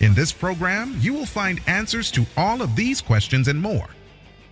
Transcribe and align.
In 0.00 0.14
this 0.14 0.32
program, 0.32 0.96
you 0.98 1.12
will 1.12 1.26
find 1.26 1.60
answers 1.66 2.10
to 2.12 2.24
all 2.34 2.62
of 2.62 2.74
these 2.74 3.02
questions 3.02 3.48
and 3.48 3.60
more. 3.60 3.86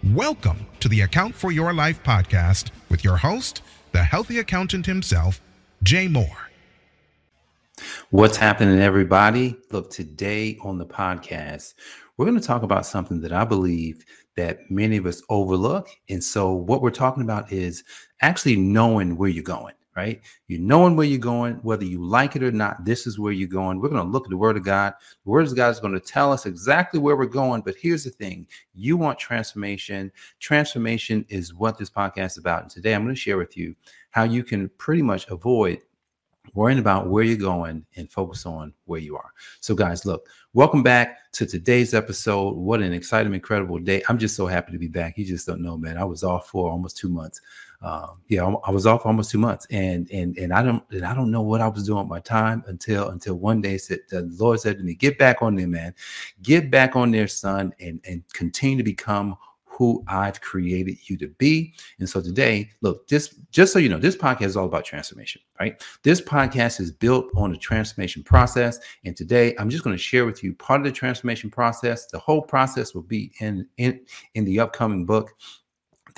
Welcome 0.04 0.66
to 0.80 0.90
the 0.90 1.00
Account 1.00 1.34
for 1.34 1.50
Your 1.50 1.72
Life 1.72 2.02
podcast 2.02 2.70
with 2.90 3.02
your 3.02 3.16
host, 3.16 3.62
the 3.92 4.02
healthy 4.02 4.40
accountant 4.40 4.84
himself, 4.84 5.40
Jay 5.82 6.06
Moore. 6.06 6.50
What's 8.10 8.36
happening, 8.36 8.78
everybody? 8.78 9.56
Look, 9.70 9.88
today 9.88 10.58
on 10.62 10.76
the 10.76 10.84
podcast, 10.84 11.72
we're 12.18 12.26
going 12.26 12.38
to 12.38 12.46
talk 12.46 12.62
about 12.62 12.84
something 12.84 13.22
that 13.22 13.32
I 13.32 13.46
believe 13.46 14.04
that 14.36 14.70
many 14.70 14.98
of 14.98 15.06
us 15.06 15.22
overlook. 15.30 15.88
And 16.10 16.22
so, 16.22 16.52
what 16.52 16.82
we're 16.82 16.90
talking 16.90 17.22
about 17.22 17.50
is 17.50 17.84
actually 18.20 18.56
knowing 18.56 19.16
where 19.16 19.30
you're 19.30 19.42
going 19.42 19.74
right? 19.98 20.20
You're 20.46 20.60
knowing 20.60 20.94
where 20.94 21.08
you're 21.08 21.18
going, 21.18 21.54
whether 21.62 21.84
you 21.84 22.04
like 22.04 22.36
it 22.36 22.44
or 22.44 22.52
not, 22.52 22.84
this 22.84 23.04
is 23.04 23.18
where 23.18 23.32
you're 23.32 23.48
going. 23.48 23.80
We're 23.80 23.88
going 23.88 24.04
to 24.04 24.08
look 24.08 24.26
at 24.26 24.30
the 24.30 24.36
word 24.36 24.56
of 24.56 24.62
God. 24.62 24.94
The 25.24 25.30
word 25.30 25.48
of 25.48 25.56
God 25.56 25.70
is 25.70 25.80
going 25.80 25.94
to 25.94 25.98
tell 25.98 26.32
us 26.32 26.46
exactly 26.46 27.00
where 27.00 27.16
we're 27.16 27.26
going. 27.26 27.62
But 27.62 27.74
here's 27.80 28.04
the 28.04 28.10
thing 28.10 28.46
you 28.74 28.96
want 28.96 29.18
transformation. 29.18 30.12
Transformation 30.38 31.26
is 31.28 31.52
what 31.52 31.78
this 31.78 31.90
podcast 31.90 32.26
is 32.26 32.38
about. 32.38 32.62
And 32.62 32.70
today 32.70 32.94
I'm 32.94 33.02
going 33.02 33.12
to 33.12 33.20
share 33.20 33.38
with 33.38 33.56
you 33.56 33.74
how 34.10 34.22
you 34.22 34.44
can 34.44 34.68
pretty 34.78 35.02
much 35.02 35.26
avoid 35.30 35.80
worrying 36.54 36.78
about 36.78 37.10
where 37.10 37.24
you're 37.24 37.36
going 37.36 37.84
and 37.96 38.10
focus 38.10 38.46
on 38.46 38.72
where 38.84 39.00
you 39.00 39.16
are. 39.16 39.32
So, 39.60 39.74
guys, 39.74 40.06
look, 40.06 40.28
welcome 40.54 40.84
back 40.84 41.30
to 41.32 41.44
today's 41.44 41.92
episode. 41.92 42.54
What 42.56 42.80
an 42.80 42.92
exciting, 42.92 43.34
incredible 43.34 43.80
day. 43.80 44.02
I'm 44.08 44.18
just 44.18 44.36
so 44.36 44.46
happy 44.46 44.70
to 44.70 44.78
be 44.78 44.86
back. 44.86 45.18
You 45.18 45.24
just 45.24 45.46
don't 45.46 45.60
know, 45.60 45.76
man. 45.76 45.98
I 45.98 46.04
was 46.04 46.22
off 46.22 46.48
for 46.48 46.70
almost 46.70 46.96
two 46.96 47.08
months 47.08 47.40
um, 47.80 48.20
yeah, 48.28 48.44
I 48.64 48.70
was 48.70 48.86
off 48.86 49.06
almost 49.06 49.30
two 49.30 49.38
months, 49.38 49.66
and 49.70 50.10
and 50.10 50.36
and 50.36 50.52
I 50.52 50.62
don't 50.62 50.82
and 50.90 51.04
I 51.04 51.14
don't 51.14 51.30
know 51.30 51.42
what 51.42 51.60
I 51.60 51.68
was 51.68 51.86
doing 51.86 52.08
my 52.08 52.18
time 52.20 52.64
until 52.66 53.10
until 53.10 53.36
one 53.36 53.60
day 53.60 53.78
said 53.78 54.00
the 54.08 54.22
Lord 54.38 54.60
said 54.60 54.78
to 54.78 54.84
me, 54.84 54.94
"Get 54.94 55.16
back 55.16 55.42
on 55.42 55.54
there, 55.54 55.68
man. 55.68 55.94
Get 56.42 56.70
back 56.70 56.96
on 56.96 57.12
there, 57.12 57.28
son, 57.28 57.72
and 57.80 58.00
and 58.04 58.22
continue 58.32 58.78
to 58.78 58.82
become." 58.82 59.36
who 59.78 60.02
I've 60.08 60.40
created 60.40 61.08
you 61.08 61.16
to 61.18 61.28
be. 61.38 61.72
And 62.00 62.08
so 62.08 62.20
today, 62.20 62.68
look, 62.80 63.06
just 63.08 63.34
just 63.52 63.72
so 63.72 63.78
you 63.78 63.88
know, 63.88 64.00
this 64.00 64.16
podcast 64.16 64.46
is 64.46 64.56
all 64.56 64.66
about 64.66 64.84
transformation, 64.84 65.40
right? 65.60 65.80
This 66.02 66.20
podcast 66.20 66.80
is 66.80 66.90
built 66.90 67.30
on 67.36 67.52
the 67.52 67.56
transformation 67.56 68.24
process. 68.24 68.80
And 69.04 69.16
today 69.16 69.54
I'm 69.56 69.70
just 69.70 69.84
going 69.84 69.94
to 69.94 70.02
share 70.02 70.26
with 70.26 70.42
you 70.42 70.52
part 70.54 70.80
of 70.80 70.84
the 70.84 70.90
transformation 70.90 71.48
process. 71.48 72.08
The 72.08 72.18
whole 72.18 72.42
process 72.42 72.92
will 72.92 73.02
be 73.02 73.30
in 73.38 73.68
in 73.76 74.00
in 74.34 74.44
the 74.44 74.58
upcoming 74.58 75.06
book 75.06 75.32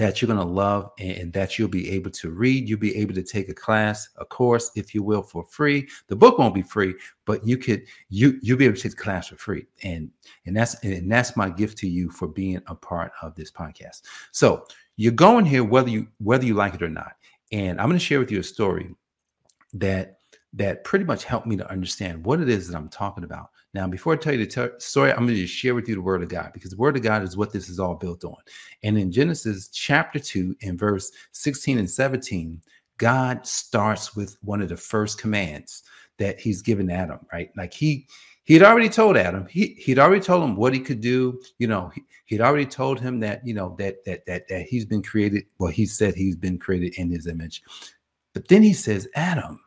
that 0.00 0.22
you're 0.22 0.34
going 0.34 0.40
to 0.40 0.44
love 0.46 0.90
and 0.98 1.30
that 1.34 1.58
you'll 1.58 1.68
be 1.68 1.90
able 1.90 2.10
to 2.10 2.30
read. 2.30 2.66
You'll 2.66 2.78
be 2.78 2.96
able 2.96 3.12
to 3.12 3.22
take 3.22 3.50
a 3.50 3.54
class, 3.54 4.08
a 4.16 4.24
course, 4.24 4.70
if 4.74 4.94
you 4.94 5.02
will, 5.02 5.22
for 5.22 5.44
free. 5.44 5.86
The 6.06 6.16
book 6.16 6.38
won't 6.38 6.54
be 6.54 6.62
free, 6.62 6.94
but 7.26 7.46
you 7.46 7.58
could 7.58 7.84
you 8.08 8.38
you'll 8.40 8.56
be 8.56 8.64
able 8.64 8.76
to 8.76 8.82
take 8.82 8.92
the 8.92 9.02
class 9.02 9.28
for 9.28 9.36
free. 9.36 9.66
And 9.82 10.10
and 10.46 10.56
that's 10.56 10.82
and 10.82 11.12
that's 11.12 11.36
my 11.36 11.50
gift 11.50 11.76
to 11.78 11.86
you 11.86 12.08
for 12.10 12.26
being 12.28 12.62
a 12.66 12.74
part 12.74 13.12
of 13.20 13.34
this 13.34 13.50
podcast. 13.50 14.00
So 14.32 14.64
you're 14.96 15.12
going 15.12 15.44
here 15.44 15.64
whether 15.64 15.90
you 15.90 16.08
whether 16.16 16.46
you 16.46 16.54
like 16.54 16.72
it 16.72 16.82
or 16.82 16.88
not. 16.88 17.12
And 17.52 17.78
I'm 17.78 17.88
going 17.88 17.98
to 17.98 18.04
share 18.04 18.20
with 18.20 18.30
you 18.30 18.40
a 18.40 18.42
story 18.42 18.94
that 19.74 20.19
that 20.52 20.82
pretty 20.84 21.04
much 21.04 21.24
helped 21.24 21.46
me 21.46 21.56
to 21.56 21.70
understand 21.70 22.24
what 22.24 22.40
it 22.40 22.48
is 22.48 22.66
that 22.68 22.76
I'm 22.76 22.88
talking 22.88 23.24
about. 23.24 23.50
Now, 23.72 23.86
before 23.86 24.14
I 24.14 24.16
tell 24.16 24.34
you 24.34 24.44
the 24.44 24.74
story, 24.78 25.12
I'm 25.12 25.26
going 25.26 25.38
to 25.38 25.46
share 25.46 25.76
with 25.76 25.88
you 25.88 25.94
the 25.94 26.02
word 26.02 26.22
of 26.22 26.28
God 26.28 26.50
because 26.52 26.70
the 26.70 26.76
word 26.76 26.96
of 26.96 27.02
God 27.02 27.22
is 27.22 27.36
what 27.36 27.52
this 27.52 27.68
is 27.68 27.78
all 27.78 27.94
built 27.94 28.24
on. 28.24 28.36
And 28.82 28.98
in 28.98 29.12
Genesis 29.12 29.68
chapter 29.68 30.18
2, 30.18 30.56
in 30.60 30.76
verse 30.76 31.12
16 31.32 31.78
and 31.78 31.88
17, 31.88 32.60
God 32.98 33.46
starts 33.46 34.16
with 34.16 34.36
one 34.42 34.60
of 34.60 34.68
the 34.68 34.76
first 34.76 35.20
commands 35.20 35.84
that 36.18 36.40
he's 36.40 36.62
given 36.62 36.90
Adam, 36.90 37.20
right? 37.32 37.50
Like 37.56 37.72
he 37.72 38.06
he 38.44 38.54
had 38.54 38.64
already 38.64 38.88
told 38.88 39.16
Adam, 39.16 39.46
he 39.48 39.74
he'd 39.78 40.00
already 40.00 40.20
told 40.20 40.42
him 40.42 40.56
what 40.56 40.74
he 40.74 40.80
could 40.80 41.00
do. 41.00 41.40
You 41.58 41.68
know, 41.68 41.92
he, 41.94 42.02
he'd 42.26 42.40
already 42.40 42.66
told 42.66 42.98
him 42.98 43.20
that, 43.20 43.46
you 43.46 43.54
know, 43.54 43.76
that 43.78 44.04
that 44.04 44.26
that 44.26 44.48
that 44.48 44.62
he's 44.62 44.84
been 44.84 45.02
created. 45.02 45.44
Well, 45.58 45.70
he 45.70 45.86
said 45.86 46.14
he's 46.14 46.36
been 46.36 46.58
created 46.58 46.94
in 46.96 47.10
his 47.10 47.26
image. 47.26 47.62
But 48.34 48.48
then 48.48 48.62
he 48.62 48.72
says, 48.72 49.08
Adam, 49.14 49.60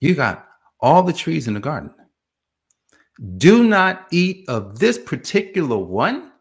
you 0.00 0.14
got 0.14 0.46
all 0.80 1.02
the 1.02 1.12
trees 1.12 1.48
in 1.48 1.54
the 1.54 1.60
garden. 1.60 1.90
Do 3.38 3.64
not 3.64 4.06
eat 4.10 4.48
of 4.48 4.78
this 4.78 4.98
particular 4.98 5.78
one, 5.78 6.32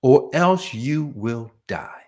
or 0.00 0.30
else 0.32 0.72
you 0.72 1.12
will 1.14 1.50
die. 1.66 2.02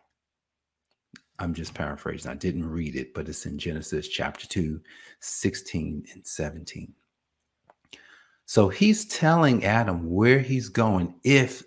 I'm 1.40 1.54
just 1.54 1.74
paraphrasing. 1.74 2.30
I 2.30 2.34
didn't 2.34 2.68
read 2.68 2.94
it, 2.94 3.12
but 3.12 3.28
it's 3.28 3.46
in 3.46 3.58
Genesis 3.58 4.08
chapter 4.08 4.46
2, 4.46 4.80
16 5.20 6.04
and 6.12 6.26
17. 6.26 6.94
So 8.46 8.68
he's 8.68 9.06
telling 9.06 9.64
Adam 9.64 10.10
where 10.10 10.38
he's 10.38 10.68
going 10.68 11.14
if 11.24 11.64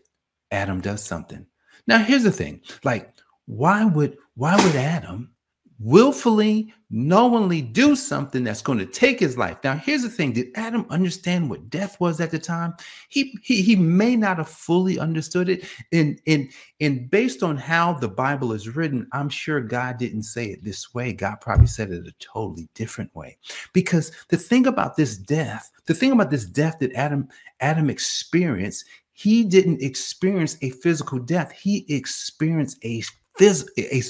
Adam 0.51 0.79
does 0.79 1.03
something. 1.03 1.45
Now 1.87 1.99
here's 1.99 2.23
the 2.23 2.31
thing. 2.31 2.61
Like 2.83 3.13
why 3.45 3.83
would 3.85 4.17
why 4.35 4.55
would 4.55 4.75
Adam 4.75 5.31
willfully, 5.79 6.73
knowingly 6.89 7.61
do 7.61 7.95
something 7.95 8.43
that's 8.43 8.61
going 8.61 8.79
to 8.79 8.85
take 8.85 9.19
his 9.19 9.37
life. 9.37 9.57
Now, 9.63 9.75
here's 9.75 10.03
the 10.03 10.09
thing: 10.09 10.33
Did 10.33 10.47
Adam 10.55 10.85
understand 10.89 11.49
what 11.49 11.69
death 11.69 11.99
was 11.99 12.19
at 12.19 12.31
the 12.31 12.39
time? 12.39 12.73
He 13.09 13.37
he, 13.41 13.61
he 13.61 13.75
may 13.75 14.15
not 14.15 14.37
have 14.37 14.49
fully 14.49 14.99
understood 14.99 15.49
it. 15.49 15.65
And, 15.91 16.19
and, 16.27 16.49
and 16.79 17.09
based 17.09 17.43
on 17.43 17.57
how 17.57 17.93
the 17.93 18.07
Bible 18.07 18.53
is 18.53 18.75
written, 18.75 19.07
I'm 19.11 19.29
sure 19.29 19.61
God 19.61 19.97
didn't 19.97 20.23
say 20.23 20.45
it 20.45 20.63
this 20.63 20.93
way. 20.93 21.13
God 21.13 21.37
probably 21.41 21.67
said 21.67 21.91
it 21.91 22.07
a 22.07 22.13
totally 22.19 22.69
different 22.73 23.13
way. 23.15 23.37
Because 23.73 24.11
the 24.29 24.37
thing 24.37 24.67
about 24.67 24.95
this 24.95 25.17
death, 25.17 25.71
the 25.85 25.93
thing 25.93 26.11
about 26.11 26.31
this 26.31 26.45
death 26.45 26.79
that 26.79 26.93
Adam 26.93 27.27
Adam 27.59 27.89
experienced, 27.89 28.85
he 29.13 29.43
didn't 29.43 29.81
experience 29.81 30.57
a 30.61 30.69
physical 30.69 31.19
death. 31.19 31.51
He 31.51 31.85
experienced 31.89 32.77
a 32.83 33.01
phys- 33.39 33.67
a 33.77 34.01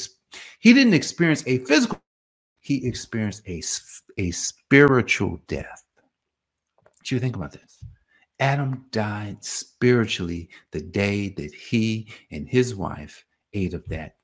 he 0.59 0.73
didn't 0.73 0.93
experience 0.93 1.43
a 1.47 1.59
physical, 1.59 2.01
he 2.59 2.85
experienced 2.85 3.43
a, 3.47 3.61
a 4.17 4.31
spiritual 4.31 5.39
death. 5.47 5.83
What 6.97 7.11
you 7.11 7.19
think 7.19 7.35
about 7.35 7.53
this? 7.53 7.83
Adam 8.39 8.85
died 8.91 9.43
spiritually 9.43 10.49
the 10.71 10.81
day 10.81 11.29
that 11.29 11.53
he 11.53 12.07
and 12.31 12.47
his 12.47 12.75
wife 12.75 13.25
ate 13.53 13.73
of 13.73 13.85
that, 13.87 14.17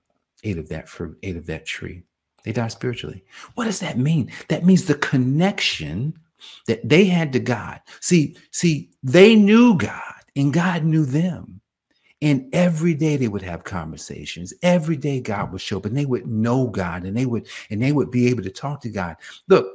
ate 0.43 0.57
of 0.57 0.69
that 0.69 0.89
fruit, 0.89 1.17
ate 1.23 1.37
of 1.37 1.47
that 1.47 1.65
tree. 1.65 2.03
They 2.43 2.51
died 2.51 2.71
spiritually. 2.71 3.23
What 3.55 3.65
does 3.65 3.79
that 3.79 3.97
mean? 3.97 4.31
That 4.49 4.65
means 4.65 4.85
the 4.85 4.95
connection 4.95 6.13
that 6.67 6.87
they 6.87 7.05
had 7.05 7.33
to 7.33 7.39
God. 7.39 7.81
See, 8.01 8.35
see, 8.51 8.91
they 9.01 9.35
knew 9.35 9.77
God 9.77 10.01
and 10.35 10.53
God 10.53 10.83
knew 10.83 11.05
them. 11.05 11.61
And 12.23 12.47
every 12.55 12.93
day 12.93 13.17
they 13.17 13.27
would 13.27 13.41
have 13.41 13.65
conversations. 13.65 14.53
Every 14.63 14.95
day 14.95 15.19
God 15.19 15.51
would 15.51 15.59
show 15.59 15.77
up 15.77 15.85
and 15.85 15.95
they 15.95 16.05
would 16.05 16.25
know 16.25 16.67
God 16.67 17.03
and 17.03 17.17
they 17.17 17.25
would 17.25 17.47
and 17.69 17.81
they 17.81 17.91
would 17.91 18.11
be 18.11 18.29
able 18.29 18.43
to 18.43 18.49
talk 18.49 18.79
to 18.81 18.89
God. 18.89 19.17
Look, 19.49 19.67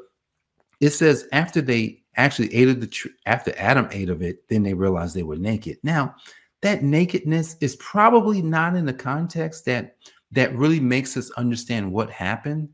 it 0.80 0.90
says 0.90 1.28
after 1.32 1.60
they 1.60 2.02
actually 2.16 2.52
ate 2.54 2.68
of 2.68 2.80
the 2.80 2.86
tree, 2.86 3.12
after 3.26 3.52
Adam 3.58 3.86
ate 3.92 4.08
of 4.08 4.22
it, 4.22 4.48
then 4.48 4.62
they 4.62 4.72
realized 4.72 5.14
they 5.14 5.22
were 5.22 5.36
naked. 5.36 5.76
Now, 5.82 6.14
that 6.62 6.82
nakedness 6.82 7.56
is 7.60 7.76
probably 7.76 8.40
not 8.40 8.74
in 8.74 8.86
the 8.86 8.94
context 8.94 9.66
that 9.66 9.96
that 10.32 10.56
really 10.56 10.80
makes 10.80 11.18
us 11.18 11.30
understand 11.32 11.92
what 11.92 12.08
happened, 12.08 12.70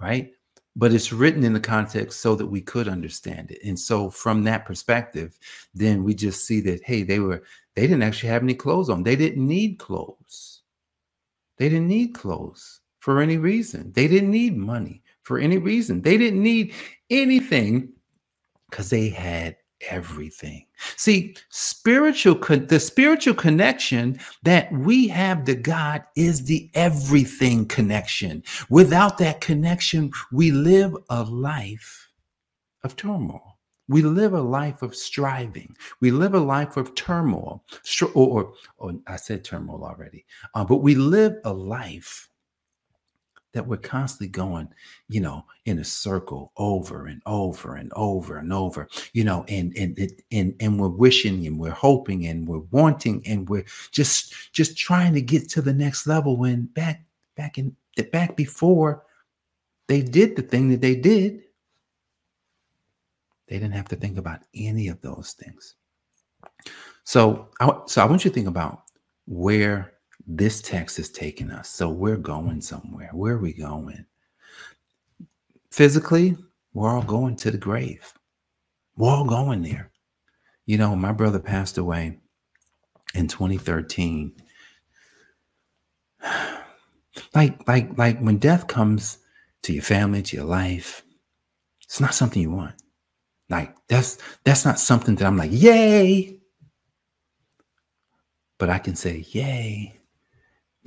right? 0.00 0.32
But 0.78 0.94
it's 0.94 1.12
written 1.12 1.44
in 1.44 1.54
the 1.54 1.60
context 1.60 2.22
so 2.22 2.36
that 2.36 2.46
we 2.48 2.62
could 2.62 2.88
understand 2.88 3.52
it. 3.52 3.60
And 3.64 3.78
so 3.78 4.10
from 4.10 4.44
that 4.44 4.66
perspective, 4.66 5.38
then 5.74 6.04
we 6.04 6.14
just 6.14 6.46
see 6.46 6.60
that 6.62 6.82
hey, 6.84 7.04
they 7.04 7.20
were 7.20 7.44
they 7.76 7.82
didn't 7.84 8.04
actually 8.04 8.30
have 8.30 8.44
any 8.44 8.54
clothes 8.56 8.90
on. 8.90 9.04
They 9.04 9.16
didn't 9.16 9.46
need 9.46 9.80
clothes. 9.80 10.62
They 11.58 11.68
didn't 11.68 11.88
need 11.88 12.14
clothes 12.14 12.80
for 13.00 13.20
any 13.22 13.38
reason. 13.38 13.92
They 13.92 14.08
didn't 14.08 14.32
need 14.32 14.56
money 14.56 15.02
for 15.22 15.38
any 15.38 15.58
reason. 15.58 16.02
They 16.02 16.18
didn't 16.18 16.42
need 16.42 16.74
anything 17.10 17.94
because 18.70 18.90
they 18.90 19.10
had 19.10 19.56
everything. 19.90 20.66
See, 20.96 21.36
spiritual 21.50 22.34
the 22.34 22.80
spiritual 22.80 23.34
connection 23.34 24.18
that 24.42 24.72
we 24.72 25.08
have 25.08 25.44
to 25.44 25.54
God 25.54 26.04
is 26.16 26.44
the 26.44 26.70
everything 26.74 27.66
connection. 27.66 28.42
Without 28.70 29.18
that 29.18 29.40
connection, 29.40 30.10
we 30.32 30.50
live 30.50 30.94
a 31.10 31.22
life 31.22 32.08
of 32.84 32.96
turmoil. 32.96 33.58
We 33.88 34.02
live 34.02 34.34
a 34.34 34.42
life 34.42 34.82
of 34.82 34.94
striving. 34.94 35.74
We 36.00 36.10
live 36.10 36.34
a 36.34 36.40
life 36.40 36.76
of 36.76 36.94
turmoil. 36.94 37.64
Or, 38.14 38.28
or, 38.28 38.52
or 38.76 38.92
I 39.06 39.16
said 39.16 39.44
turmoil 39.44 39.82
already, 39.84 40.26
uh, 40.54 40.64
but 40.64 40.78
we 40.78 40.94
live 40.94 41.36
a 41.44 41.52
life 41.52 42.28
that 43.52 43.66
we're 43.66 43.78
constantly 43.78 44.28
going, 44.28 44.68
you 45.08 45.20
know, 45.20 45.44
in 45.64 45.78
a 45.78 45.84
circle 45.84 46.52
over 46.56 47.06
and 47.06 47.22
over 47.26 47.76
and 47.76 47.92
over 47.96 48.38
and 48.38 48.52
over, 48.52 48.88
you 49.12 49.24
know, 49.24 49.44
and 49.48 49.76
and 49.76 49.98
and 50.30 50.54
and 50.60 50.80
we're 50.80 50.88
wishing 50.88 51.46
and 51.46 51.58
we're 51.58 51.70
hoping 51.70 52.26
and 52.26 52.46
we're 52.46 52.64
wanting 52.70 53.22
and 53.26 53.48
we're 53.48 53.64
just 53.90 54.52
just 54.52 54.76
trying 54.76 55.14
to 55.14 55.20
get 55.20 55.48
to 55.48 55.62
the 55.62 55.72
next 55.72 56.06
level 56.06 56.36
when 56.36 56.66
back 56.66 57.04
back 57.36 57.58
in 57.58 57.74
back 58.12 58.36
before 58.36 59.04
they 59.88 60.02
did 60.02 60.36
the 60.36 60.42
thing 60.42 60.68
that 60.68 60.80
they 60.80 60.94
did, 60.94 61.42
they 63.48 63.58
didn't 63.58 63.74
have 63.74 63.88
to 63.88 63.96
think 63.96 64.18
about 64.18 64.42
any 64.54 64.88
of 64.88 65.00
those 65.00 65.32
things. 65.32 65.74
So, 67.04 67.48
I, 67.58 67.72
so 67.86 68.02
I 68.02 68.04
want 68.04 68.24
you 68.24 68.30
to 68.30 68.34
think 68.34 68.48
about 68.48 68.82
where 69.26 69.94
this 70.28 70.60
text 70.60 70.98
is 70.98 71.10
taking 71.10 71.50
us. 71.50 71.70
So 71.70 71.88
we're 71.88 72.18
going 72.18 72.60
somewhere. 72.60 73.10
Where 73.12 73.34
are 73.34 73.40
we 73.40 73.54
going? 73.54 74.04
Physically, 75.70 76.36
we're 76.74 76.90
all 76.90 77.02
going 77.02 77.36
to 77.36 77.50
the 77.50 77.56
grave. 77.58 78.12
We're 78.96 79.10
all 79.10 79.24
going 79.24 79.62
there. 79.62 79.90
You 80.66 80.76
know, 80.76 80.94
my 80.94 81.12
brother 81.12 81.38
passed 81.38 81.78
away 81.78 82.18
in 83.14 83.26
2013. 83.26 84.32
Like, 87.34 87.66
like, 87.66 87.98
like 87.98 88.20
when 88.20 88.38
death 88.38 88.68
comes 88.68 89.18
to 89.62 89.72
your 89.72 89.82
family, 89.82 90.22
to 90.22 90.36
your 90.36 90.44
life, 90.44 91.02
it's 91.82 92.00
not 92.00 92.14
something 92.14 92.40
you 92.40 92.52
want. 92.52 92.76
Like 93.50 93.74
that's 93.88 94.18
that's 94.44 94.64
not 94.64 94.78
something 94.78 95.16
that 95.16 95.26
I'm 95.26 95.36
like, 95.36 95.50
yay. 95.52 96.38
But 98.58 98.70
I 98.70 98.78
can 98.78 98.94
say, 98.94 99.24
yay. 99.30 99.97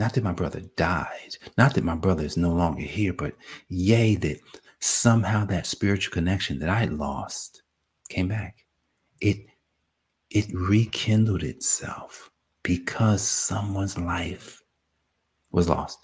Not 0.02 0.16
that 0.16 0.24
my 0.24 0.32
brother 0.32 0.62
died, 0.78 1.38
not 1.60 1.76
that 1.76 1.84
my 1.84 1.94
brother 1.94 2.26
is 2.26 2.36
no 2.36 2.50
longer 2.50 2.82
here, 2.82 3.14
but 3.14 3.36
yay, 3.70 4.16
that 4.16 4.40
somehow 4.80 5.46
that 5.46 5.68
spiritual 5.68 6.12
connection 6.12 6.58
that 6.58 6.70
I 6.70 6.80
had 6.80 6.94
lost 6.94 7.62
came 8.10 8.28
back. 8.28 8.66
It 9.22 9.46
it 10.32 10.48
rekindled 10.56 11.44
itself 11.44 12.32
because 12.64 13.22
someone's 13.22 13.96
life 13.96 14.64
was 15.52 15.70
lost. 15.70 16.00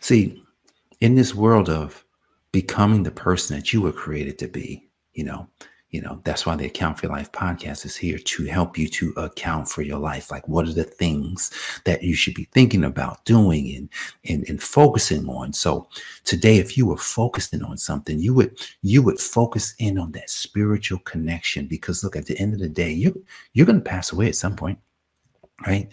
See, 0.00 0.42
in 1.00 1.14
this 1.14 1.36
world 1.36 1.68
of 1.68 2.04
becoming 2.50 3.04
the 3.04 3.12
person 3.12 3.54
that 3.54 3.72
you 3.72 3.80
were 3.80 3.92
created 3.92 4.40
to 4.40 4.48
be, 4.48 4.88
you 5.12 5.22
know, 5.22 5.46
you 5.90 6.00
know, 6.00 6.20
that's 6.24 6.44
why 6.44 6.56
the 6.56 6.66
Account 6.66 6.98
for 6.98 7.06
Your 7.06 7.16
Life 7.16 7.30
podcast 7.30 7.84
is 7.84 7.96
here 7.96 8.18
to 8.18 8.44
help 8.46 8.76
you 8.76 8.88
to 8.88 9.10
account 9.16 9.68
for 9.68 9.82
your 9.82 9.98
life. 9.98 10.32
Like, 10.32 10.46
what 10.48 10.66
are 10.66 10.72
the 10.72 10.84
things 10.84 11.52
that 11.84 12.02
you 12.02 12.14
should 12.14 12.34
be 12.34 12.48
thinking 12.52 12.84
about 12.84 13.24
doing 13.24 13.74
and, 13.74 13.88
and, 14.28 14.48
and 14.48 14.60
focusing 14.60 15.28
on? 15.28 15.52
So 15.52 15.88
today, 16.24 16.56
if 16.56 16.76
you 16.76 16.86
were 16.86 16.96
focusing 16.96 17.62
on 17.62 17.78
something, 17.78 18.18
you 18.18 18.34
would, 18.34 18.58
you 18.82 19.00
would 19.02 19.20
focus 19.20 19.74
in 19.78 19.96
on 19.96 20.10
that 20.12 20.28
spiritual 20.28 20.98
connection 21.00 21.66
because 21.66 22.02
look, 22.02 22.16
at 22.16 22.26
the 22.26 22.38
end 22.38 22.52
of 22.52 22.58
the 22.60 22.68
day, 22.68 22.90
you, 22.90 23.24
you're 23.52 23.66
going 23.66 23.78
to 23.78 23.90
pass 23.90 24.12
away 24.12 24.26
at 24.26 24.36
some 24.36 24.56
point, 24.56 24.78
right? 25.66 25.88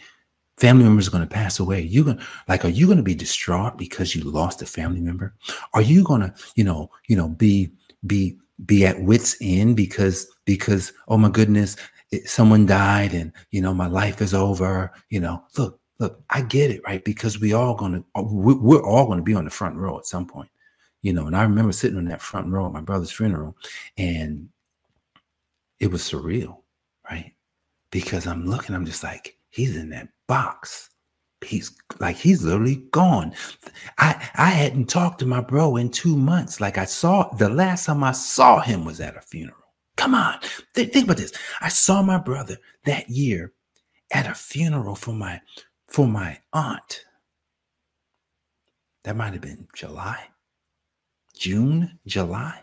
family 0.58 0.84
members 0.84 1.08
are 1.08 1.12
going 1.12 1.28
to 1.28 1.36
pass 1.36 1.60
away 1.60 1.82
you're 1.82 2.06
going 2.06 2.16
to 2.16 2.24
like 2.48 2.64
are 2.64 2.70
you 2.70 2.86
going 2.86 2.96
to 2.96 3.04
be 3.04 3.16
distraught 3.16 3.76
because 3.76 4.16
you 4.16 4.22
lost 4.22 4.62
a 4.62 4.68
family 4.68 5.02
member 5.02 5.34
are 5.74 5.82
you 5.82 6.04
going 6.04 6.22
to 6.22 6.32
you 6.56 6.64
know 6.64 6.92
you 7.08 7.16
know 7.16 7.28
be 7.28 7.72
be 8.06 8.38
be 8.66 8.86
at 8.86 9.02
wits 9.02 9.36
end 9.42 9.76
because 9.76 10.28
because 10.46 10.94
oh 11.08 11.18
my 11.18 11.30
goodness 11.30 11.76
it, 12.12 12.28
someone 12.28 12.66
died 12.66 13.14
and 13.14 13.32
you 13.52 13.62
know 13.62 13.74
my 13.74 13.88
life 13.88 14.22
is 14.22 14.34
over 14.34 14.92
you 15.10 15.20
know. 15.20 15.44
Look 15.58 15.80
look 16.00 16.24
i 16.30 16.42
get 16.42 16.72
it 16.72 16.82
right? 16.86 17.04
Because 17.04 17.40
we 17.40 17.54
all 17.54 17.76
uh, 17.84 18.24
we're 18.24 18.86
all 18.86 19.16
to 19.16 19.22
be 19.22 19.36
on 19.36 19.46
the 19.46 19.52
front 19.52 19.76
row 19.78 19.98
at 19.98 20.06
some 20.06 20.28
point 20.28 20.50
you 21.02 21.14
know. 21.14 21.28
And 21.28 21.36
i 21.36 21.44
remember 21.44 21.72
sitting 21.72 21.98
on 21.98 22.06
that 22.06 22.22
front 22.22 22.48
row 22.48 22.66
at 22.66 22.72
my 22.72 22.82
brother's 22.82 23.12
funeral 23.12 23.56
and 23.98 24.50
it 25.80 25.92
was 25.92 26.02
surreal 26.02 26.58
right? 27.10 27.34
Because 27.92 28.28
i'm 28.28 28.46
looking 28.46 28.76
i'm 28.76 28.86
just 28.86 29.04
like 29.04 29.38
he's 29.50 29.76
in 29.76 29.90
that 29.90 30.10
box 30.28 30.90
he's 31.44 31.76
like 32.00 32.16
he's 32.16 32.44
literally 32.44 32.78
gone. 32.92 33.34
I 33.98 34.30
i 34.36 34.50
hadn't 34.50 34.88
talked 34.90 35.20
to 35.20 35.26
my 35.26 35.42
bro 35.42 35.76
in 35.78 35.90
two 35.90 36.16
months. 36.16 36.60
Like 36.62 36.78
i 36.78 36.86
saw 36.86 37.34
the 37.36 37.50
last 37.50 37.86
time 37.86 38.04
i 38.04 38.12
saw 38.12 38.60
him 38.60 38.86
was 38.86 39.00
at 39.00 39.18
a 39.18 39.22
funeral. 39.22 39.58
Come 39.96 40.16
on. 40.16 40.40
Th- 40.74 40.92
think 40.92 41.06
about 41.06 41.18
this. 41.18 41.34
I 41.62 41.70
saw 41.70 42.02
my 42.02 42.18
brother 42.18 42.58
that 42.86 43.10
year 43.10 43.54
at 44.12 44.28
a 44.28 44.34
funeral 44.34 44.96
for 44.96 45.14
my 45.14 45.42
for 45.88 46.08
my 46.08 46.40
aunt. 46.52 47.06
That 49.04 49.16
might 49.16 49.34
have 49.34 49.42
been 49.42 49.68
july 49.74 50.28
june 51.34 52.00
july. 52.06 52.62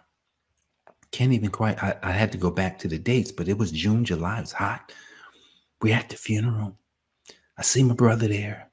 Can't 1.13 1.33
even 1.33 1.51
quite 1.51 1.83
I, 1.83 1.97
I 2.03 2.13
had 2.13 2.33
to 2.33 2.39
go 2.39 2.51
back 2.51 2.79
to 2.79 2.89
the 2.89 2.99
dates 2.99 3.33
but 3.33 3.49
it 3.49 3.59
was 3.59 3.71
june 3.73 4.05
july 4.05 4.39
it 4.39 4.43
was 4.43 4.53
hot. 4.53 4.93
We 5.83 5.93
at 5.93 6.09
the 6.09 6.17
funeral. 6.17 6.77
I 7.59 7.63
see 7.63 7.83
my 7.83 7.95
brother 7.95 8.29
there 8.29 8.70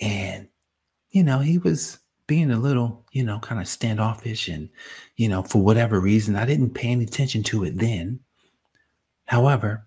and, 0.00 0.48
you 1.10 1.22
know, 1.22 1.38
he 1.38 1.58
was 1.58 1.98
being 2.26 2.50
a 2.50 2.58
little, 2.58 3.04
you 3.12 3.24
know, 3.24 3.38
kind 3.40 3.60
of 3.60 3.68
standoffish. 3.68 4.48
And, 4.48 4.68
you 5.16 5.28
know, 5.28 5.42
for 5.42 5.62
whatever 5.62 6.00
reason, 6.00 6.36
I 6.36 6.44
didn't 6.44 6.74
pay 6.74 6.88
any 6.88 7.04
attention 7.04 7.42
to 7.44 7.64
it 7.64 7.78
then. 7.78 8.20
However, 9.24 9.86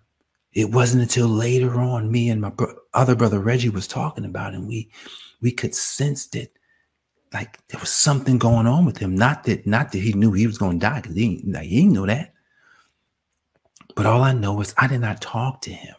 it 0.52 0.70
wasn't 0.70 1.02
until 1.02 1.28
later 1.28 1.80
on 1.80 2.12
me 2.12 2.28
and 2.28 2.40
my 2.40 2.50
bro- 2.50 2.76
other 2.94 3.14
brother 3.14 3.40
Reggie 3.40 3.70
was 3.70 3.86
talking 3.86 4.24
about, 4.24 4.52
it, 4.52 4.58
and 4.58 4.68
we 4.68 4.90
we 5.40 5.50
could 5.50 5.74
sense 5.74 6.28
it 6.34 6.52
like 7.32 7.58
there 7.68 7.80
was 7.80 7.90
something 7.90 8.38
going 8.38 8.66
on 8.66 8.84
with 8.84 8.98
him. 8.98 9.14
Not 9.14 9.44
that 9.44 9.66
not 9.66 9.92
that 9.92 9.98
he 9.98 10.12
knew 10.12 10.32
he 10.32 10.46
was 10.46 10.58
going 10.58 10.78
to 10.78 10.86
die 10.86 11.00
because 11.00 11.16
he 11.16 11.42
like, 11.46 11.64
he 11.64 11.80
didn't 11.80 11.94
know 11.94 12.06
that. 12.06 12.34
But 13.94 14.06
all 14.06 14.22
I 14.22 14.32
know 14.32 14.60
is 14.60 14.74
I 14.78 14.86
did 14.86 15.00
not 15.00 15.20
talk 15.20 15.60
to 15.62 15.72
him 15.72 15.94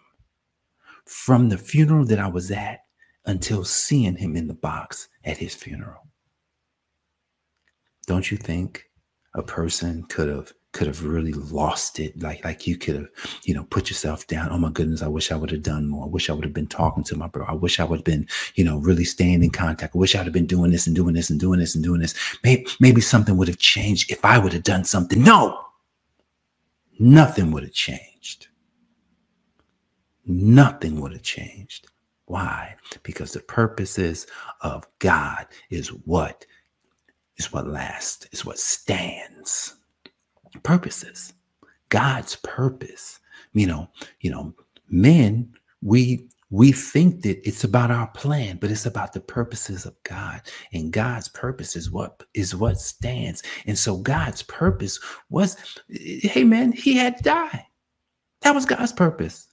from 1.05 1.49
the 1.49 1.57
funeral 1.57 2.05
that 2.05 2.19
I 2.19 2.27
was 2.27 2.51
at 2.51 2.82
until 3.25 3.63
seeing 3.63 4.15
him 4.15 4.35
in 4.35 4.47
the 4.47 4.53
box 4.53 5.07
at 5.23 5.37
his 5.37 5.55
funeral. 5.55 6.07
Don't 8.05 8.29
you 8.29 8.37
think 8.37 8.89
a 9.33 9.41
person 9.41 10.03
could 10.03 10.29
have 10.29 10.53
could 10.73 10.87
have 10.87 11.05
really 11.05 11.33
lost 11.33 11.99
it? 11.99 12.21
Like 12.21 12.43
like 12.43 12.67
you 12.67 12.75
could 12.75 12.95
have 12.95 13.07
you 13.43 13.53
know 13.53 13.63
put 13.65 13.89
yourself 13.89 14.27
down. 14.27 14.51
Oh 14.51 14.57
my 14.57 14.71
goodness 14.71 15.01
i 15.01 15.07
wish 15.07 15.31
i 15.31 15.35
would 15.35 15.51
have 15.51 15.63
done 15.63 15.87
more. 15.87 16.05
I 16.05 16.07
wish 16.07 16.29
i 16.29 16.33
would 16.33 16.43
have 16.43 16.53
been 16.53 16.67
talking 16.67 17.03
to 17.05 17.15
my 17.15 17.27
bro. 17.27 17.45
I 17.45 17.53
wish 17.53 17.79
i 17.79 17.83
would 17.85 17.99
have 17.99 18.05
been 18.05 18.27
you 18.55 18.65
know 18.65 18.77
really 18.79 19.05
staying 19.05 19.43
in 19.43 19.51
contact. 19.51 19.95
I 19.95 19.99
wish 19.99 20.15
i'd 20.15 20.25
have 20.25 20.33
been 20.33 20.45
doing 20.45 20.71
this 20.71 20.85
and 20.85 20.95
doing 20.95 21.13
this 21.13 21.29
and 21.29 21.39
doing 21.39 21.59
this 21.59 21.75
and 21.75 21.83
doing 21.83 22.01
this. 22.01 22.13
Maybe 22.43 22.67
maybe 22.79 23.01
something 23.01 23.37
would 23.37 23.47
have 23.47 23.57
changed 23.59 24.11
if 24.11 24.25
i 24.25 24.37
would 24.37 24.53
have 24.53 24.63
done 24.63 24.83
something. 24.83 25.23
No! 25.23 25.59
Nothing 26.99 27.51
would 27.51 27.63
have 27.63 27.73
changed. 27.73 28.47
Nothing 30.25 31.01
would 31.01 31.13
have 31.13 31.23
changed 31.23 31.87
why? 32.25 32.75
Because 33.03 33.31
the 33.31 33.41
purposes 33.41 34.27
of 34.61 34.87
God 34.99 35.45
is 35.69 35.89
what 35.89 36.45
is 37.37 37.51
what 37.51 37.67
lasts, 37.67 38.27
is 38.31 38.45
what 38.45 38.59
stands. 38.59 39.75
Purposes. 40.61 41.33
God's 41.89 42.35
purpose. 42.37 43.19
You 43.53 43.67
know, 43.67 43.89
you 44.21 44.31
know, 44.31 44.53
men, 44.89 45.51
we 45.81 46.27
we 46.49 46.71
think 46.71 47.23
that 47.23 47.45
it's 47.47 47.63
about 47.63 47.89
our 47.89 48.07
plan, 48.07 48.57
but 48.61 48.69
it's 48.69 48.85
about 48.85 49.13
the 49.13 49.19
purposes 49.19 49.85
of 49.85 49.95
God. 50.03 50.41
And 50.71 50.93
God's 50.93 51.27
purpose 51.27 51.75
is 51.75 51.89
what 51.89 52.23
is 52.35 52.55
what 52.55 52.79
stands. 52.79 53.41
And 53.65 53.77
so 53.77 53.97
God's 53.97 54.43
purpose 54.43 54.99
was, 55.29 55.57
hey 55.89 56.43
man, 56.43 56.71
he 56.71 56.95
had 56.95 57.17
to 57.17 57.23
die. 57.23 57.65
That 58.41 58.53
was 58.53 58.65
God's 58.65 58.93
purpose. 58.93 59.47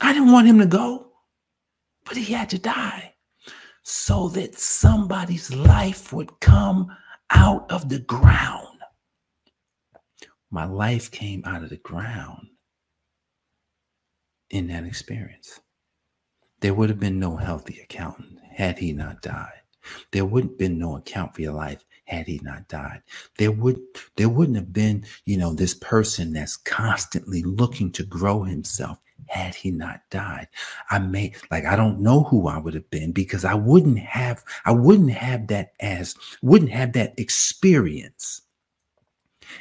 I 0.00 0.12
didn't 0.12 0.32
want 0.32 0.48
him 0.48 0.58
to 0.58 0.66
go, 0.66 1.12
but 2.04 2.16
he 2.16 2.32
had 2.32 2.50
to 2.50 2.58
die 2.58 3.14
so 3.82 4.28
that 4.30 4.58
somebody's 4.58 5.54
life 5.54 6.12
would 6.12 6.40
come 6.40 6.94
out 7.30 7.70
of 7.70 7.88
the 7.88 8.00
ground. 8.00 8.78
My 10.50 10.64
life 10.64 11.10
came 11.10 11.42
out 11.44 11.62
of 11.62 11.70
the 11.70 11.76
ground 11.76 12.48
in 14.50 14.68
that 14.68 14.84
experience. 14.84 15.60
There 16.60 16.74
would 16.74 16.88
have 16.88 17.00
been 17.00 17.18
no 17.18 17.36
healthy 17.36 17.80
accountant 17.80 18.38
had 18.50 18.78
he 18.78 18.92
not 18.92 19.20
died. 19.20 19.60
There 20.12 20.24
wouldn't 20.24 20.52
have 20.52 20.58
been 20.58 20.78
no 20.78 20.96
account 20.96 21.34
for 21.34 21.42
your 21.42 21.52
life 21.52 21.84
had 22.04 22.26
he 22.26 22.40
not 22.42 22.68
died. 22.68 23.02
There 23.38 23.52
would 23.52 23.80
there 24.16 24.28
wouldn't 24.28 24.56
have 24.56 24.72
been, 24.72 25.04
you 25.24 25.36
know, 25.36 25.52
this 25.52 25.74
person 25.74 26.32
that's 26.32 26.56
constantly 26.56 27.42
looking 27.42 27.90
to 27.92 28.04
grow 28.04 28.42
himself 28.42 28.98
had 29.26 29.54
he 29.54 29.70
not 29.70 30.00
died. 30.10 30.48
I 30.90 30.98
may 30.98 31.32
like 31.50 31.64
I 31.64 31.76
don't 31.76 32.00
know 32.00 32.24
who 32.24 32.48
I 32.48 32.58
would 32.58 32.74
have 32.74 32.90
been 32.90 33.12
because 33.12 33.44
I 33.44 33.54
wouldn't 33.54 33.98
have 33.98 34.44
I 34.64 34.72
wouldn't 34.72 35.12
have 35.12 35.46
that 35.48 35.72
as 35.80 36.14
wouldn't 36.42 36.70
have 36.70 36.92
that 36.92 37.14
experience 37.18 38.42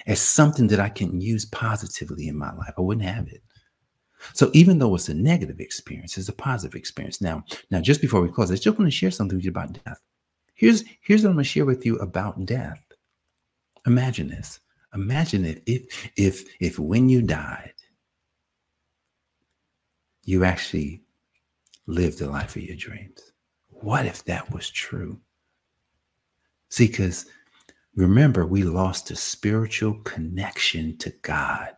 as 0.07 0.19
something 0.21 0.67
that 0.67 0.79
I 0.79 0.89
can 0.89 1.21
use 1.21 1.45
positively 1.45 2.27
in 2.27 2.37
my 2.37 2.53
life, 2.53 2.73
I 2.77 2.81
wouldn't 2.81 3.07
have 3.07 3.27
it. 3.27 3.43
So 4.33 4.49
even 4.53 4.79
though 4.79 4.95
it's 4.95 5.09
a 5.09 5.13
negative 5.13 5.59
experience, 5.59 6.17
it's 6.17 6.29
a 6.29 6.33
positive 6.33 6.75
experience. 6.75 7.21
Now, 7.21 7.43
now 7.71 7.81
just 7.81 8.01
before 8.01 8.21
we 8.21 8.29
close, 8.29 8.51
I 8.51 8.55
just 8.55 8.77
want 8.79 8.87
to 8.89 8.91
share 8.91 9.11
something 9.11 9.37
with 9.37 9.45
you 9.45 9.51
about 9.51 9.77
death. 9.83 9.99
Here's 10.63 10.85
here's 11.01 11.23
what 11.23 11.31
I'm 11.31 11.35
going 11.35 11.43
to 11.43 11.49
share 11.49 11.65
with 11.65 11.85
you 11.85 11.97
about 11.97 12.45
death. 12.45 12.81
Imagine 13.85 14.29
this. 14.29 14.61
Imagine 14.93 15.43
if 15.43 15.59
if 15.65 16.11
if 16.15 16.45
if 16.61 16.79
when 16.79 17.09
you 17.09 17.21
died, 17.21 17.73
you 20.23 20.45
actually 20.45 21.01
lived 21.85 22.19
the 22.19 22.29
life 22.29 22.55
of 22.55 22.61
your 22.61 22.77
dreams. 22.77 23.33
What 23.71 24.05
if 24.05 24.23
that 24.23 24.53
was 24.53 24.69
true? 24.69 25.19
See, 26.69 26.87
because 26.87 27.25
remember, 27.97 28.45
we 28.45 28.63
lost 28.63 29.11
a 29.11 29.17
spiritual 29.17 29.95
connection 30.05 30.97
to 30.99 31.13
God 31.23 31.75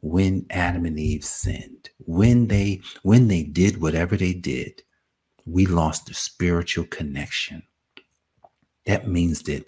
when 0.00 0.44
Adam 0.50 0.86
and 0.86 0.98
Eve 0.98 1.24
sinned. 1.24 1.90
When 1.98 2.48
they 2.48 2.80
when 3.04 3.28
they 3.28 3.44
did 3.44 3.80
whatever 3.80 4.16
they 4.16 4.32
did, 4.32 4.82
we 5.46 5.66
lost 5.66 6.06
the 6.06 6.14
spiritual 6.14 6.86
connection. 6.86 7.62
That 8.88 9.08
means 9.08 9.44
that 9.44 9.66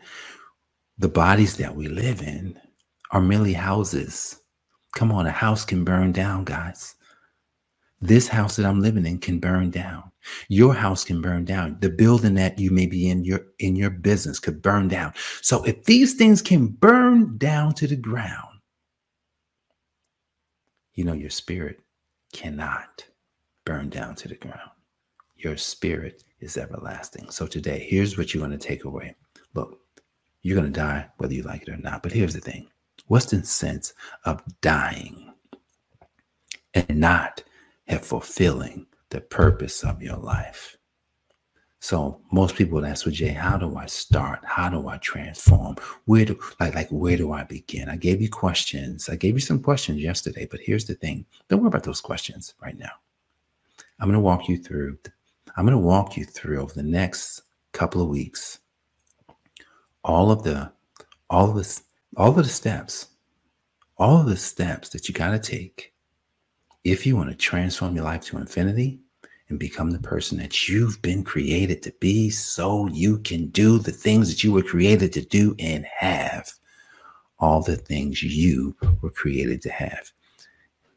the 0.99 1.09
bodies 1.11 1.59
that 1.59 1.77
we 1.77 1.89
live 1.89 2.23
in 2.23 2.61
are 3.13 3.23
merely 3.23 3.55
houses. 3.55 4.41
Come 4.95 5.13
on, 5.13 5.27
a 5.27 5.33
house 5.33 5.65
can 5.65 5.85
burn 5.85 6.13
down, 6.13 6.45
guys. 6.45 6.97
This 8.01 8.29
house 8.29 8.57
that 8.57 8.67
I'm 8.67 8.81
living 8.81 9.07
in 9.07 9.19
can 9.19 9.41
burn 9.41 9.71
down. 9.71 10.13
Your 10.49 10.75
house 10.75 11.05
can 11.05 11.23
burn 11.23 11.47
down. 11.47 11.79
The 11.81 11.91
building 11.91 12.35
that 12.35 12.59
you 12.61 12.71
may 12.71 12.87
be 12.87 13.09
in 13.11 13.25
your 13.25 13.43
in 13.59 13.77
your 13.77 13.91
business 13.91 14.41
could 14.41 14.63
burn 14.63 14.89
down. 14.89 15.15
So 15.43 15.65
if 15.65 15.85
these 15.85 16.15
things 16.15 16.43
can 16.43 16.69
burn 16.69 17.39
down 17.39 17.75
to 17.75 17.89
the 17.89 17.97
ground, 17.97 18.61
you 20.95 21.05
know 21.05 21.15
your 21.15 21.31
spirit 21.31 21.81
cannot 22.33 23.07
burn 23.67 23.91
down 23.91 24.17
to 24.17 24.29
the 24.29 24.37
ground. 24.37 24.71
Your 25.43 25.57
spirit 25.57 26.25
is 26.41 26.59
everlasting. 26.59 27.31
So 27.31 27.47
today, 27.47 27.87
here's 27.89 28.19
what 28.19 28.35
you're 28.35 28.47
going 28.47 28.59
to 28.59 28.69
take 28.69 28.85
away. 28.85 29.15
Look, 29.55 29.81
you're 30.43 30.59
going 30.59 30.71
to 30.71 30.81
die 30.81 31.09
whether 31.17 31.33
you 31.33 31.43
like 31.43 31.63
it 31.63 31.71
or 31.71 31.79
not. 31.79 32.03
But 32.03 32.13
here's 32.13 32.35
the 32.35 32.41
thing 32.41 32.69
what's 33.07 33.27
the 33.27 33.43
sense 33.45 33.95
of 34.25 34.43
dying 34.61 35.33
and 36.75 37.01
not 37.01 37.43
have 37.89 38.05
fulfilling 38.05 38.87
the 39.09 39.23
purpose 39.23 39.83
of 39.83 40.03
your 40.03 40.19
life? 40.19 40.77
So 41.83 42.21
most 42.31 42.57
people 42.57 42.75
would 42.75 42.85
ask, 42.85 43.07
well, 43.07 43.15
Jay, 43.15 43.29
how 43.29 43.57
do 43.57 43.77
I 43.77 43.87
start? 43.87 44.41
How 44.45 44.69
do 44.69 44.89
I 44.89 44.99
transform? 44.99 45.77
Where 46.05 46.27
do 46.27 46.39
like 46.61 46.75
like 46.75 46.91
where 46.91 47.17
do 47.17 47.33
I 47.33 47.45
begin? 47.45 47.89
I 47.89 47.97
gave 47.97 48.21
you 48.21 48.29
questions. 48.29 49.09
I 49.09 49.17
gave 49.17 49.33
you 49.33 49.41
some 49.41 49.63
questions 49.63 50.03
yesterday, 50.03 50.47
but 50.51 50.61
here's 50.61 50.85
the 50.85 50.95
thing. 50.95 51.25
Don't 51.49 51.61
worry 51.61 51.69
about 51.69 51.85
those 51.85 52.03
questions 52.03 52.53
right 52.61 52.77
now. 52.77 52.93
I'm 53.99 54.09
going 54.09 54.15
to 54.15 54.21
walk 54.21 54.47
you 54.47 54.59
through. 54.59 54.99
I'm 55.57 55.65
going 55.65 55.77
to 55.77 55.79
walk 55.79 56.17
you 56.17 56.25
through 56.25 56.61
over 56.61 56.75
the 56.75 56.83
next 56.83 57.43
couple 57.73 58.03
of 58.03 58.09
weeks 58.09 58.59
all 60.03 60.31
of 60.31 60.43
the 60.43 60.73
all 61.29 61.51
of 61.51 61.57
this 61.57 61.85
all 62.17 62.31
of 62.31 62.37
the 62.37 62.45
steps 62.45 63.09
all 63.97 64.21
of 64.21 64.27
the 64.27 64.37
steps 64.37 64.89
that 64.91 65.09
you 65.09 65.15
got 65.15 65.31
to 65.31 65.39
take 65.39 65.93
if 66.85 67.07
you 67.07 67.17
want 67.17 67.29
to 67.31 67.37
transform 67.37 67.95
your 67.95 68.05
life 68.05 68.23
to 68.23 68.39
infinity 68.39 69.01
and 69.49 69.59
become 69.59 69.91
the 69.91 69.99
person 69.99 70.39
that 70.39 70.69
you've 70.69 71.01
been 71.03 71.23
created 71.23 71.83
to 71.83 71.93
be 72.01 72.31
so 72.31 72.87
you 72.89 73.19
can 73.19 73.49
do 73.49 73.79
the 73.79 73.93
things 73.93 74.29
that 74.31 74.43
you 74.43 74.53
were 74.53 74.63
created 74.63 75.13
to 75.13 75.21
do 75.21 75.55
and 75.59 75.85
have 75.85 76.51
all 77.39 77.61
the 77.63 77.77
things 77.77 78.23
you 78.23 78.75
were 79.03 79.11
created 79.11 79.61
to 79.61 79.71
have 79.71 80.11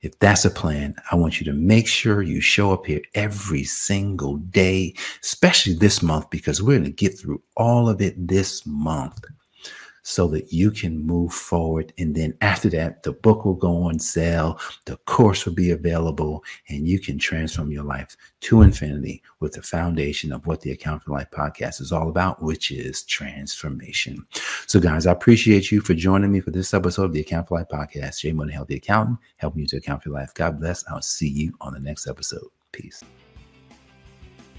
if 0.04 0.20
that's 0.20 0.46
a 0.46 0.52
plan, 0.52 0.96
I 1.12 1.16
want 1.16 1.40
you 1.40 1.46
to 1.46 1.54
make 1.54 1.88
sure 1.88 2.22
you 2.22 2.42
show 2.42 2.74
up 2.74 2.86
here 2.86 3.02
every 3.16 3.64
single 3.64 4.38
day, 4.38 4.94
especially 5.24 5.74
this 5.74 6.04
month, 6.04 6.30
because 6.30 6.62
we're 6.62 6.78
going 6.78 6.84
to 6.84 6.92
get 6.92 7.18
through 7.18 7.42
all 7.56 7.90
of 7.90 8.02
it 8.02 8.28
this 8.28 8.66
month 8.66 9.24
so 10.04 10.28
that 10.28 10.54
you 10.54 10.70
can 10.70 11.00
move 11.00 11.34
forward. 11.34 11.94
And 11.98 12.14
then 12.14 12.36
after 12.42 12.70
that, 12.70 13.04
the 13.04 13.14
book 13.14 13.46
will 13.46 13.56
go 13.56 13.84
on 13.84 13.98
sale, 14.00 14.60
the 14.86 14.98
course 14.98 15.46
will 15.46 15.54
be 15.54 15.72
available, 15.72 16.44
and 16.70 16.88
you 16.88 17.00
can 17.00 17.18
transform 17.18 17.72
your 17.72 17.86
life 17.86 18.16
to 18.42 18.62
infinity 18.62 19.24
with 19.40 19.54
the 19.54 19.62
foundation 19.62 20.32
of 20.32 20.46
what 20.46 20.62
the 20.62 20.72
Account 20.72 21.04
for 21.04 21.12
Life 21.12 21.32
podcast 21.32 21.82
is 21.82 21.92
all 21.92 22.10
about, 22.10 22.44
which 22.44 22.70
is 22.70 23.04
transformation. 23.04 24.26
So, 24.68 24.80
guys, 24.80 25.08
I 25.08 25.14
appreciate 25.14 25.72
you 25.72 25.80
for 25.82 25.94
joining 25.94 26.32
me 26.32 26.42
for 26.42 26.52
this 26.52 26.74
episode 26.74 27.06
of 27.06 27.14
the 27.14 27.22
Account 27.22 27.48
for 27.48 27.58
Life 27.58 27.70
podcast. 27.70 28.20
Jay 28.20 28.34
Money 28.34 28.54
Healthy 28.54 28.76
Accountant, 28.76 29.20
helping 29.38 29.62
you 29.62 29.68
to 29.68 29.78
account 29.78 30.04
for 30.04 30.10
your 30.10 30.20
life. 30.20 30.34
God 30.34 30.60
bless. 30.60 30.84
I'll 30.90 31.02
see 31.02 31.30
you 31.30 31.54
on 31.62 31.74
the 31.74 31.80
next 31.80 32.08
episode. 32.08 32.48
Peace. 32.74 33.04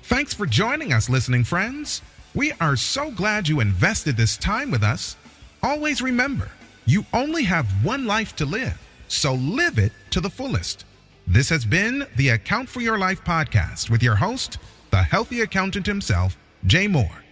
Thanks 0.04 0.32
for 0.32 0.46
joining 0.46 0.92
us, 0.92 1.08
listening 1.10 1.44
friends. 1.44 2.02
We 2.34 2.52
are 2.60 2.76
so 2.76 3.10
glad 3.10 3.48
you 3.48 3.60
invested 3.60 4.16
this 4.16 4.36
time 4.36 4.70
with 4.70 4.82
us. 4.82 5.16
Always 5.64 6.02
remember, 6.02 6.50
you 6.84 7.06
only 7.14 7.44
have 7.44 7.82
one 7.82 8.04
life 8.04 8.36
to 8.36 8.44
live, 8.44 8.78
so 9.08 9.32
live 9.32 9.78
it 9.78 9.92
to 10.10 10.20
the 10.20 10.28
fullest. 10.28 10.84
This 11.26 11.48
has 11.48 11.64
been 11.64 12.06
the 12.16 12.28
Account 12.28 12.68
for 12.68 12.82
Your 12.82 12.98
Life 12.98 13.24
podcast 13.24 13.88
with 13.88 14.02
your 14.02 14.16
host, 14.16 14.58
the 14.90 15.02
healthy 15.02 15.40
accountant 15.40 15.86
himself, 15.86 16.36
Jay 16.66 16.86
Moore. 16.86 17.24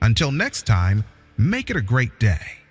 Until 0.00 0.30
next 0.30 0.64
time, 0.64 1.02
make 1.36 1.70
it 1.70 1.76
a 1.76 1.82
great 1.82 2.20
day. 2.20 2.61